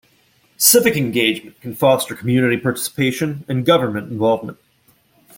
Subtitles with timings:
[0.57, 4.57] Civic engagement can foster community participation and government involvement.